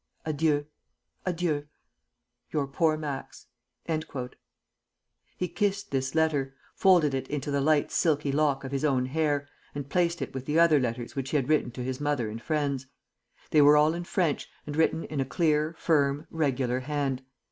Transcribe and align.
Adieu, 0.25 0.65
adieu! 1.27 1.67
YOUR 2.49 2.65
POOR 2.65 2.97
MAX. 2.97 3.45
He 5.37 5.47
kissed 5.47 5.91
this 5.91 6.15
letter, 6.15 6.55
folded 6.73 7.13
into 7.13 7.49
it 7.51 7.53
the 7.53 7.61
light 7.61 7.91
silky 7.91 8.31
lock 8.31 8.63
of 8.63 8.71
his 8.71 8.83
own 8.83 9.05
hair, 9.05 9.47
and 9.75 9.89
placed 9.89 10.19
it 10.23 10.33
with 10.33 10.49
other 10.49 10.79
letters 10.79 11.15
which 11.15 11.29
he 11.29 11.37
had 11.37 11.49
written 11.49 11.69
to 11.73 11.83
his 11.83 12.01
mother 12.01 12.31
and 12.31 12.41
friends. 12.41 12.87
They 13.51 13.61
were 13.61 13.77
all 13.77 13.93
in 13.93 14.05
French, 14.05 14.49
and 14.65 14.75
written 14.75 15.03
in 15.03 15.21
a 15.21 15.23
clear, 15.25 15.75
firm, 15.77 16.25
regular 16.31 16.79
hand. 16.79 17.21